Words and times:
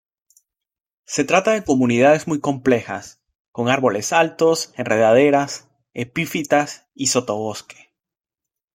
Se 1.05 1.25
trata 1.25 1.51
de 1.51 1.63
comunidades 1.63 2.27
muy 2.27 2.39
complejas, 2.39 3.21
con 3.51 3.69
árboles 3.69 4.13
altos, 4.13 4.73
enredaderas, 4.75 5.69
epífitas 5.93 6.87
y 6.95 7.05
sotobosque. 7.05 7.93